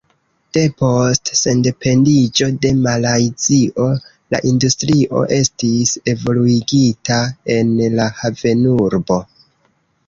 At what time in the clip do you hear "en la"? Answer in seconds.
7.59-8.11